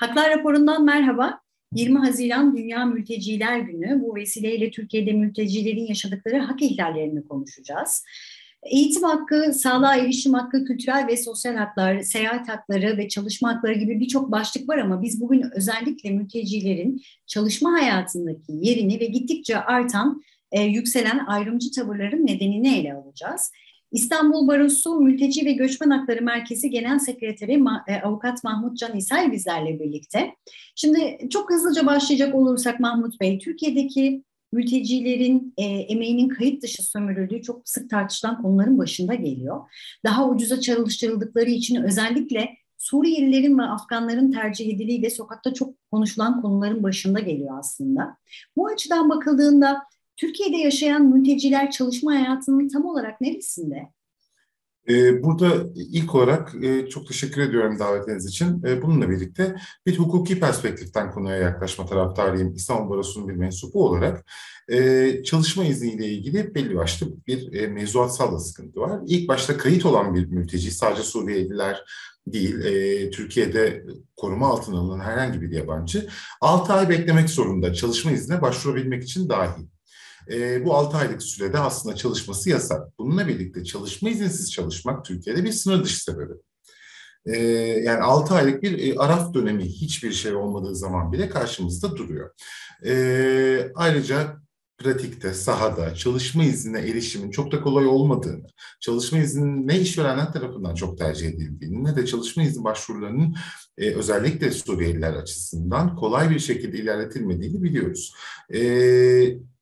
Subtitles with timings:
[0.00, 1.40] Haklar raporundan merhaba.
[1.74, 4.00] 20 Haziran Dünya Mülteciler Günü.
[4.02, 8.04] Bu vesileyle Türkiye'de mültecilerin yaşadıkları hak ihlallerini konuşacağız.
[8.62, 14.00] Eğitim hakkı, sağlığa erişim hakkı, kültürel ve sosyal haklar, seyahat hakları ve çalışma hakları gibi
[14.00, 20.62] birçok başlık var ama biz bugün özellikle mültecilerin çalışma hayatındaki yerini ve gittikçe artan, e,
[20.62, 23.52] yükselen ayrımcı tavırların nedenini ele alacağız.
[23.92, 29.80] İstanbul Barosu Mülteci ve Göçmen Hakları Merkezi Genel Sekreteri e, Avukat Mahmut Can İsay bizlerle
[29.80, 30.34] birlikte.
[30.74, 37.68] Şimdi çok hızlıca başlayacak olursak Mahmut Bey, Türkiye'deki mültecilerin e, emeğinin kayıt dışı sömürüldüğü çok
[37.68, 39.60] sık tartışılan konuların başında geliyor.
[40.04, 46.82] Daha ucuza çalıştırıldıkları için özellikle Suriyelilerin ve Afganların tercih ediliği de sokakta çok konuşulan konuların
[46.82, 48.16] başında geliyor aslında.
[48.56, 49.82] Bu açıdan bakıldığında
[50.20, 53.88] Türkiye'de yaşayan mülteciler çalışma hayatının tam olarak neresinde?
[54.88, 58.62] Ee, burada ilk olarak e, çok teşekkür ediyorum davetiniz için.
[58.66, 64.24] E, bununla birlikte bir hukuki perspektiften konuya yaklaşma taraftarıyım İstanbul Barosu'nun bir mensubu olarak.
[64.68, 69.00] E, çalışma izniyle ilgili belli başlı bir mevzuatsal da sıkıntı var.
[69.06, 71.84] İlk başta kayıt olan bir mülteci, sadece Suriyeliler
[72.26, 72.54] değil,
[73.10, 73.84] Türkiye'de
[74.16, 76.08] koruma altına alınan herhangi bir yabancı
[76.40, 79.62] 6 ay beklemek zorunda çalışma iznine başvurabilmek için dahil
[80.64, 82.98] bu 6 aylık sürede aslında çalışması yasak.
[82.98, 86.32] Bununla birlikte çalışma izinsiz çalışmak Türkiye'de bir sınır dışı sebebi.
[87.84, 92.30] Yani 6 aylık bir araf dönemi hiçbir şey olmadığı zaman bile karşımızda duruyor.
[93.74, 94.40] Ayrıca
[94.80, 98.46] pratikte, sahada çalışma iznine erişimin çok da kolay olmadığını,
[98.80, 103.34] çalışma izninin ne işverenler tarafından çok tercih edildiğini ne de çalışma izni başvurularının
[103.78, 108.14] e, özellikle Suriyeliler açısından kolay bir şekilde ilerletilmediğini biliyoruz.
[108.54, 108.60] E,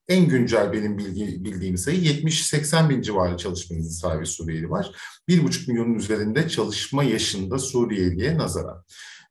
[0.09, 4.91] en güncel benim bilgi, bildiğim sayı 70-80 bin civarı çalışma izni sahibi Suriyeli var.
[5.29, 8.85] 1,5 milyonun üzerinde çalışma yaşında Suriyeliye nazaran.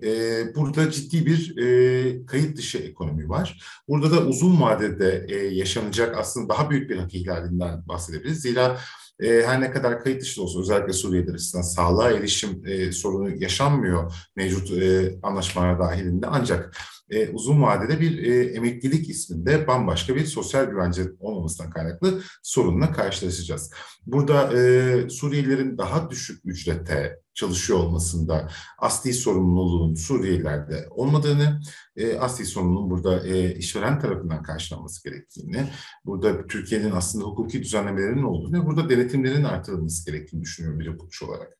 [0.03, 3.61] Ee, burada ciddi bir e, kayıt dışı ekonomi var.
[3.87, 8.41] Burada da uzun vadede e, yaşanacak aslında daha büyük bir hak ihlalinden bahsedebiliriz.
[8.41, 8.79] Zira
[9.19, 14.13] e, her ne kadar kayıt dışı olsa özellikle Suriye'de açısından sağlığa erişim e, sorunu yaşanmıyor
[14.35, 16.77] mevcut e, anlaşmalar dahilinde ancak
[17.09, 23.71] e, uzun vadede bir e, emeklilik isminde bambaşka bir sosyal güvence olmamasından kaynaklı sorunla karşılaşacağız.
[24.05, 31.61] Burada e, Suriyelilerin daha düşük ücrete çalışıyor olmasında asli sorumluluğun Suriyelilerde olmadığını,
[31.95, 35.69] e, asli sorumluluğun burada e, işveren tarafından karşılanması gerektiğini,
[36.05, 41.57] burada Türkiye'nin aslında hukuki düzenlemelerinin olduğunu ve burada denetimlerin artırılması gerektiğini düşünüyorum bir hukukçu olarak.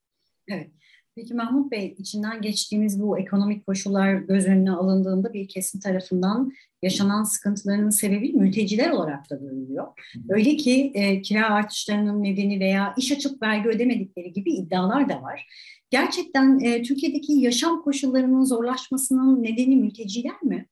[0.47, 0.71] Evet.
[1.17, 6.51] Peki Mahmut Bey, içinden geçtiğimiz bu ekonomik koşullar göz önüne alındığında bir kesim tarafından
[6.81, 9.88] yaşanan sıkıntıların sebebi mülteciler olarak da görülüyor.
[10.29, 15.47] Öyle ki e, kira artışlarının nedeni veya iş açıp vergi ödemedikleri gibi iddialar da var.
[15.89, 20.66] Gerçekten e, Türkiye'deki yaşam koşullarının zorlaşmasının nedeni mülteciler mi?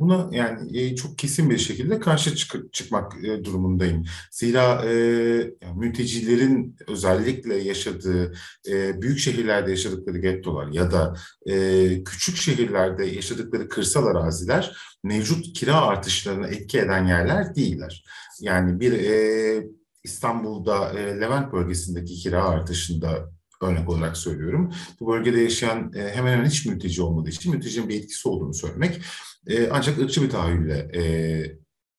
[0.00, 4.04] Buna yani e, çok kesin bir şekilde karşı çık çıkmak e, durumundayım.
[4.30, 4.92] Zira e,
[5.62, 8.34] yani mültecilerin özellikle yaşadığı
[8.68, 11.14] e, büyük şehirlerde yaşadıkları gettolar ya da
[11.46, 18.04] e, küçük şehirlerde yaşadıkları kırsal araziler mevcut kira artışlarına etki eden yerler değiller.
[18.40, 19.66] Yani bir e,
[20.04, 23.30] İstanbul'da e, Levent bölgesindeki kira artışında
[23.62, 24.72] örnek olarak söylüyorum.
[25.00, 29.00] Bu bölgede yaşayan e, hemen hemen hiç mülteci olmadığı için mültecinin bir etkisi olduğunu söylemek
[29.46, 31.02] e, ancak ırkçı bir tahayyülle e,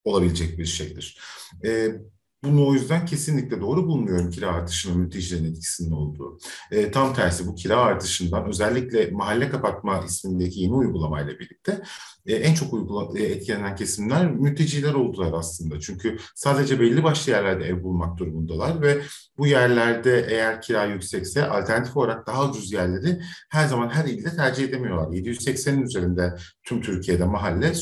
[0.03, 1.19] olabilecek bir şeydir.
[1.65, 1.89] E,
[2.43, 6.39] bunu o yüzden kesinlikle doğru bulmuyorum kira artışının mültecilerin etkisinin olduğu.
[6.71, 11.81] E, tam tersi bu kira artışından özellikle mahalle kapatma ismindeki yeni uygulamayla birlikte
[12.25, 15.79] e, en çok uygula, e, etkilenen kesimler mülteciler oldular aslında.
[15.79, 19.01] Çünkü sadece belli başlı yerlerde ev bulmak durumundalar ve
[19.37, 24.63] bu yerlerde eğer kira yüksekse alternatif olarak daha ucuz yerleri her zaman her ilde tercih
[24.63, 25.07] edemiyorlar.
[25.17, 27.73] 780'in üzerinde tüm Türkiye'de mahalle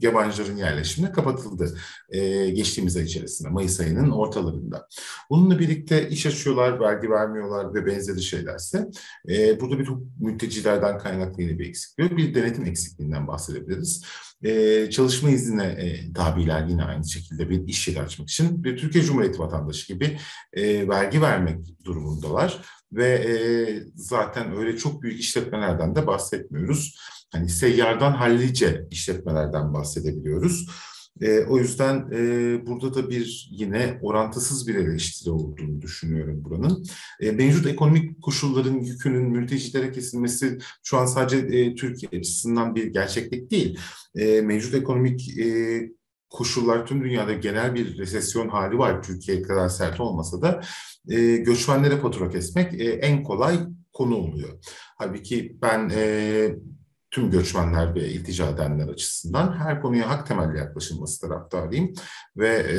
[0.00, 4.88] yabancıların yerleşimine kapatıldı e, geçtiğimiz ay içerisinde Mayıs ayının ortalarında.
[5.30, 8.88] Bununla birlikte iş açıyorlar, vergi vermiyorlar ve benzeri şeylerse
[9.28, 9.88] e, burada bir
[10.20, 14.04] mültecilerden kaynaklı yine bir eksikliği, bir denetim eksikliğinden bahsedebiliriz.
[14.44, 19.04] Ee, çalışma iznine e, tabiler yine aynı şekilde bir iş yeri açmak için bir Türkiye
[19.04, 20.18] Cumhuriyeti vatandaşı gibi
[20.52, 23.32] e, vergi vermek durumundalar ve e,
[23.94, 26.98] zaten öyle çok büyük işletmelerden de bahsetmiyoruz.
[27.32, 30.68] Hani seyyardan hallice işletmelerden bahsedebiliyoruz.
[31.20, 36.86] E, o yüzden e, burada da bir yine orantısız bir eleştiri olduğunu düşünüyorum buranın.
[37.20, 43.50] E, mevcut ekonomik koşulların yükünün mültecilere kesilmesi şu an sadece e, Türkiye açısından bir gerçeklik
[43.50, 43.78] değil.
[44.16, 45.80] E, mevcut ekonomik e,
[46.30, 50.60] koşullar tüm dünyada genel bir resesyon hali var Türkiye kadar sert olmasa da
[51.08, 53.58] e, göçmenlere fatura kesmek e, en kolay
[53.92, 54.58] konu oluyor.
[54.98, 56.54] Halbuki ben e,
[57.14, 61.92] tüm göçmenler ve iltica edenler açısından her konuya hak temelli yaklaşılması taraftarıyım
[62.36, 62.76] ve e,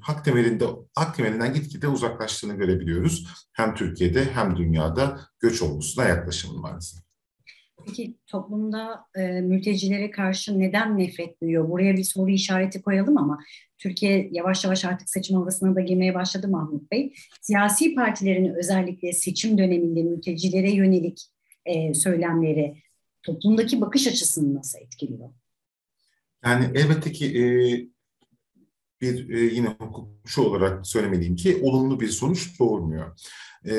[0.00, 0.64] hak temelinde
[0.94, 3.26] hak temelinden gitgide uzaklaştığını görebiliyoruz.
[3.52, 7.00] Hem Türkiye'de hem dünyada göç olgusuna yaklaşımın maalesef.
[7.86, 11.68] Peki toplumda e, mültecilere karşı neden nefret duyuyor?
[11.68, 13.38] Buraya bir soru işareti koyalım ama
[13.78, 17.14] Türkiye yavaş yavaş artık seçim havasına da girmeye başladı Mahmut Bey.
[17.40, 21.26] Siyasi partilerin özellikle seçim döneminde mültecilere yönelik
[21.66, 22.87] e, söylemleri
[23.28, 25.28] toplumdaki bakış açısını nasıl etkiliyor?
[26.44, 27.44] Yani elbette ki e,
[29.00, 33.20] bir e, yine hukukçu olarak söylemeliyim ki olumlu bir sonuç doğurmuyor.
[33.68, 33.74] E,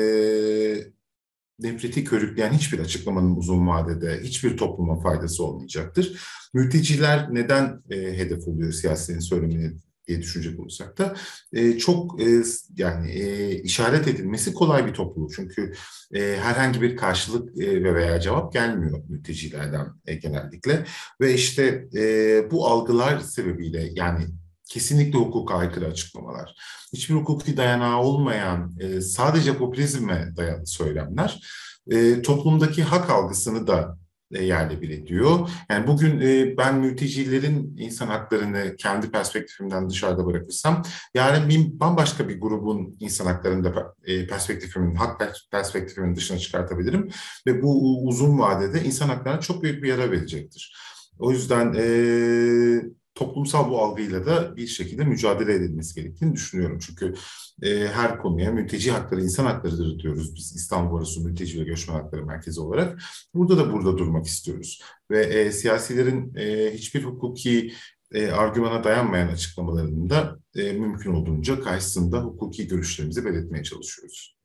[1.58, 6.20] nefreti körükleyen hiçbir açıklamanın uzun vadede hiçbir topluma faydası olmayacaktır.
[6.54, 9.72] Mülteciler neden e, hedef oluyor siyasetin söylemini
[10.10, 11.14] diye düşünecek olursak da
[11.52, 12.42] e, çok e,
[12.76, 15.32] yani e, işaret edilmesi kolay bir topluluk.
[15.34, 15.72] Çünkü
[16.14, 20.84] e, herhangi bir karşılık e, ve veya cevap gelmiyor mültecilerden e, genellikle.
[21.20, 24.26] Ve işte e, bu algılar sebebiyle yani
[24.68, 26.54] kesinlikle hukuka aykırı açıklamalar,
[26.92, 31.40] hiçbir hukuki dayanağı olmayan e, sadece popülizme dayalı söylemler
[31.90, 33.99] e, toplumdaki hak algısını da
[34.30, 35.48] yerle bir ediyor.
[35.70, 40.82] Yani bugün e, ben mültecilerin insan haklarını kendi perspektifimden dışarıda bırakırsam
[41.14, 47.08] yarın bir bambaşka bir grubun insan haklarını da e, perspektifimin, hak perspektifimin dışına çıkartabilirim.
[47.46, 50.76] Ve bu uzun vadede insan haklarına çok büyük bir yara verecektir.
[51.18, 51.84] O yüzden e,
[53.20, 56.78] toplumsal bu algıyla da bir şekilde mücadele edilmesi gerektiğini düşünüyorum.
[56.86, 57.14] Çünkü
[57.62, 62.26] e, her konuya mülteci hakları, insan haklarıdır diyoruz biz İstanbul Arası Mülteci ve Göçmen Hakları
[62.26, 63.02] Merkezi olarak.
[63.34, 64.82] Burada da burada durmak istiyoruz.
[65.10, 67.72] Ve e, siyasilerin e, hiçbir hukuki
[68.12, 74.39] e, argümana dayanmayan açıklamalarının da e, mümkün olduğunca karşısında hukuki görüşlerimizi belirtmeye çalışıyoruz.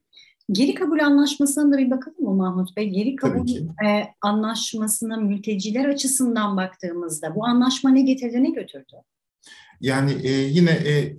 [0.52, 2.90] Geri kabul anlaşmasına da bir bakalım mı Mahmut Bey?
[2.90, 3.50] Geri kabul
[3.86, 8.96] e, anlaşmasına mülteciler açısından baktığımızda bu anlaşma ne getirdi ne götürdü?
[9.82, 11.18] Yani e, yine e,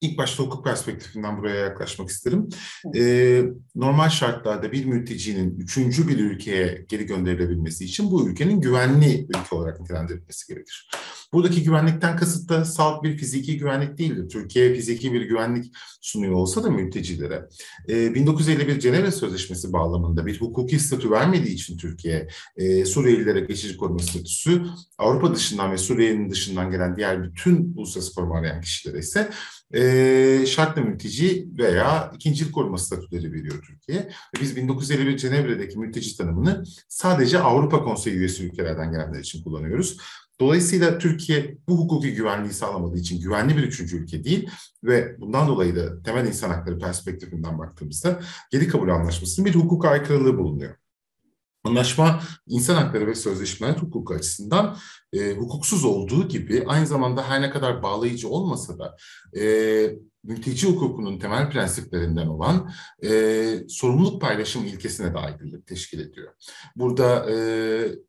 [0.00, 2.48] ilk başta hukuk perspektifinden buraya yaklaşmak isterim.
[2.96, 3.42] Ee,
[3.74, 9.80] normal şartlarda bir mültecinin üçüncü bir ülkeye geri gönderilebilmesi için bu ülkenin güvenli ülke olarak
[9.80, 10.88] nitelendirilmesi gerekir.
[11.32, 14.28] Buradaki güvenlikten kasıt da salt bir fiziki güvenlik değildir.
[14.28, 17.48] Türkiye fiziki bir güvenlik sunuyor olsa da mültecilere.
[17.88, 23.98] E, 1951 Cenevre Sözleşmesi bağlamında bir hukuki statü vermediği için Türkiye, e, Suriyelilere geçici koruma
[23.98, 24.62] statüsü,
[24.98, 29.30] Avrupa dışından ve Suriye'nin dışından gelen diğer bütün uluslararası koruma arayan kişilere ise
[29.74, 29.85] e,
[30.46, 34.10] şartlı mülteci veya ikincil koruma statüleri veriyor Türkiye.
[34.40, 39.98] Biz 1951 Cenevre'deki mülteci tanımını sadece Avrupa Konseyi üyesi ülkelerden gelenler için kullanıyoruz.
[40.40, 44.50] Dolayısıyla Türkiye bu hukuki güvenliği sağlamadığı için güvenli bir üçüncü ülke değil
[44.84, 50.38] ve bundan dolayı da temel insan hakları perspektifinden baktığımızda geri kabul anlaşmasının bir hukuk aykırılığı
[50.38, 50.74] bulunuyor.
[51.66, 54.76] Anlaşma insan hakları ve sözleşmeler hukuku açısından
[55.12, 58.96] e, hukuksuz olduğu gibi aynı zamanda her ne kadar bağlayıcı olmasa da
[59.40, 59.42] e,
[60.26, 62.70] mülteci hukukunun temel prensiplerinden olan
[63.04, 66.32] e, sorumluluk paylaşım ilkesine aykırılık teşkil ediyor.
[66.76, 67.36] Burada e,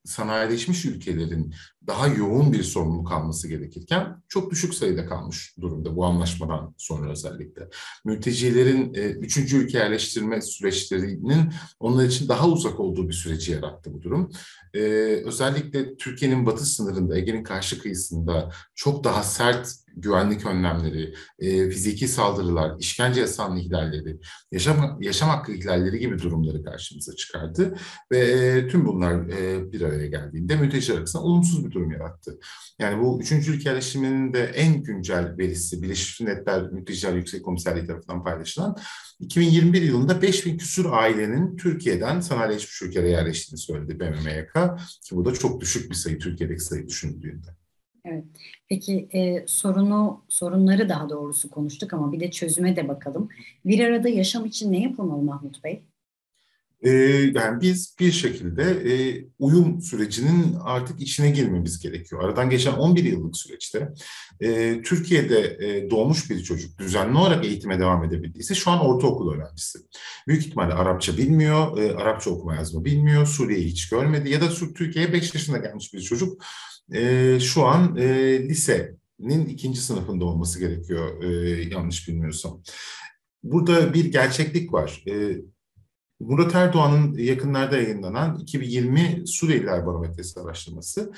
[0.06, 1.54] sanayileşmiş ülkelerin
[1.88, 7.70] daha yoğun bir sorumluluk alması gerekirken çok düşük sayıda kalmış durumda bu anlaşmadan sonra özellikle.
[8.06, 14.02] Mültecilerin e, üçüncü ülke yerleştirme süreçlerinin onlar için daha uzak olduğu bir süreci yarattı bu
[14.02, 14.32] durum.
[14.74, 14.80] E,
[15.26, 22.80] özellikle Türkiye'nin batı sınırında, Ege'nin karşı kıyısında çok daha sert güvenlik önlemleri, e, fiziki saldırılar,
[22.80, 24.20] işkence yasağının ihlalleri,
[24.52, 27.78] yaşam, yaşam hakkı ihlalleri gibi durumları karşımıza çıkardı.
[28.12, 32.40] Ve e, tüm bunlar e, bir araya geldiğinde mülteciler arasında olumsuz bir durum yarattı.
[32.80, 38.24] Yani bu üçüncü ülke yerleşiminin de en güncel verisi Birleşmiş Milletler Mülteciler Yüksek Komiserliği tarafından
[38.24, 38.78] paylaşılan
[39.20, 44.54] 2021 yılında 5000 küsur ailenin Türkiye'den sanayileşmiş ülkelere yerleştiğini söyledi BMMYK
[45.04, 47.57] ki bu da çok düşük bir sayı Türkiye'deki sayı düşünüldüğünde.
[48.10, 48.24] Evet.
[48.70, 53.30] Peki e, sorunu, sorunları daha doğrusu konuştuk ama bir de çözüme de bakalım.
[53.66, 55.84] Bir arada yaşam için ne yapılmalı Mahmut Bey?
[56.82, 56.90] Ee,
[57.36, 62.24] yani biz bir şekilde e, uyum sürecinin artık içine girmemiz gerekiyor.
[62.24, 63.90] Aradan geçen 11 yıllık süreçte
[64.40, 69.80] e, Türkiye'de e, doğmuş bir çocuk düzenli olarak eğitime devam edebildiyse şu an ortaokul öğrencisi.
[70.28, 75.14] Büyük ihtimalle Arapça bilmiyor, e, Arapça okuma yazma bilmiyor, Suriye'yi hiç görmedi ya da Türkiye'ye
[75.14, 76.44] 5 yaşında gelmiş bir çocuk
[76.94, 81.28] e, şu an e, lisenin ikinci sınıfında olması gerekiyor e,
[81.70, 82.62] yanlış bilmiyorsam.
[83.44, 85.04] Burada bir gerçeklik var.
[85.08, 85.42] E,
[86.20, 91.14] Murat Erdoğan'ın yakınlarda yayınlanan 2020 Suriyeliler Barometresi araştırması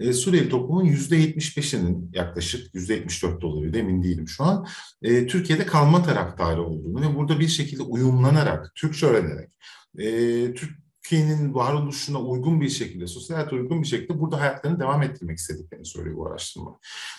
[0.00, 4.66] e, Suriyeli toplumun %75'inin yaklaşık %74 oluyor emin değilim şu an
[5.02, 9.50] e, Türkiye'de kalma taraftarı olduğunu ve burada bir şekilde uyumlanarak, Türkçe öğrenerek,
[9.98, 15.02] e, Türk Türkiye'nin varoluşuna uygun bir şekilde, sosyal hayata uygun bir şekilde burada hayatlarını devam
[15.02, 16.78] ettirmek istediklerini söylüyor bu araştırma.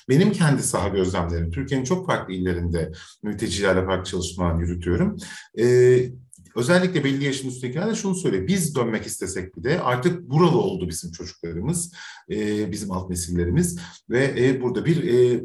[0.10, 2.92] Benim kendi saha gözlemlerim, Türkiye'nin çok farklı illerinde
[3.24, 5.18] mültecilerle farklı çalışmalar yürütüyorum.
[5.60, 6.10] Ee,
[6.56, 8.48] özellikle belli yaşın üstündekiler de şunu söylüyor.
[8.48, 11.94] Biz dönmek istesek bile artık buralı oldu bizim çocuklarımız,
[12.32, 15.44] e, bizim alt nesillerimiz ve e, burada bir e,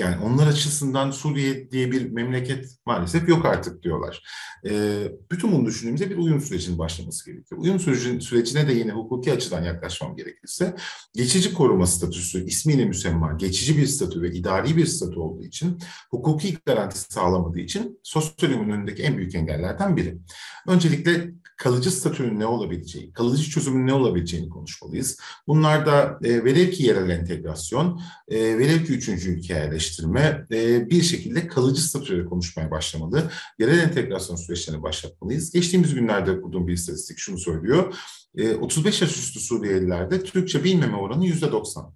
[0.00, 4.22] yani onlar açısından Suriye diye bir memleket maalesef yok artık diyorlar.
[4.68, 7.60] E, bütün bunu düşündüğümüzde bir uyum sürecinin başlaması gerekiyor.
[7.60, 10.76] Uyum sürecin, sürecine de yine hukuki açıdan yaklaşmam gerekirse
[11.14, 15.78] geçici koruma statüsü ismiyle müsemma geçici bir statü ve idari bir statü olduğu için
[16.10, 20.18] hukuki garanti sağlamadığı için sosyal önündeki en büyük engellerden biri.
[20.66, 21.30] Öncelikle
[21.60, 25.20] kalıcı statünün ne olabileceği, kalıcı çözümün ne olabileceğini konuşmalıyız.
[25.46, 31.02] Bunlar da e, velev ki yerel entegrasyon, e, velev ki üçüncü ülke yerleştirme e, bir
[31.02, 33.30] şekilde kalıcı statüyle konuşmaya başlamalı.
[33.58, 35.50] Yerel entegrasyon süreçlerini başlatmalıyız.
[35.50, 37.94] Geçtiğimiz günlerde kurduğum bir istatistik şunu söylüyor.
[38.36, 41.94] E, 35 yaş üstü Suriyelilerde Türkçe bilmeme oranı yüzde 90.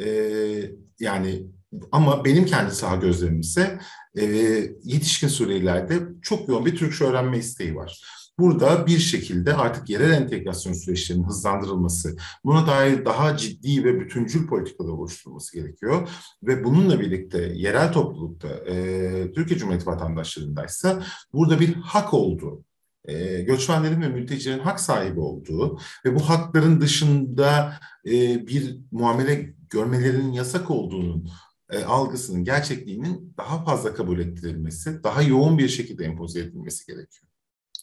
[0.00, 0.08] E,
[1.00, 1.46] yani
[1.92, 3.78] ama benim kendi saha gözlemim ise
[4.18, 4.24] e,
[4.84, 8.02] yetişkin Suriyelilerde çok yoğun bir Türkçe öğrenme isteği var.
[8.38, 14.92] Burada bir şekilde artık yerel entegrasyon süreçlerinin hızlandırılması, buna dair daha ciddi ve bütüncül politikalar
[14.92, 16.08] oluşturulması gerekiyor.
[16.42, 21.02] Ve bununla birlikte yerel toplulukta, e, Türkiye Cumhuriyeti vatandaşlarındaysa
[21.32, 22.64] burada bir hak olduğu,
[23.04, 27.74] e, göçmenlerin ve mültecilerin hak sahibi olduğu ve bu hakların dışında
[28.06, 31.28] e, bir muamele görmelerinin yasak olduğunun
[31.70, 37.28] e, algısının gerçekliğinin daha fazla kabul ettirilmesi, daha yoğun bir şekilde empoze edilmesi gerekiyor.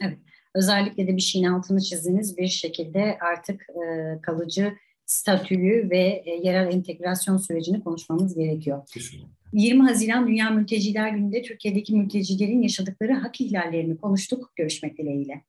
[0.01, 0.17] Evet.
[0.55, 4.73] Özellikle de bir şeyin altını çizdiğiniz bir şekilde artık e, kalıcı
[5.05, 8.87] statülü ve e, yerel entegrasyon sürecini konuşmamız gerekiyor.
[8.93, 9.29] Kesinlikle.
[9.53, 14.51] 20 Haziran Dünya Mülteciler Günü'nde Türkiye'deki mültecilerin yaşadıkları hak ihlallerini konuştuk.
[14.55, 15.41] Görüşmek dileğiyle.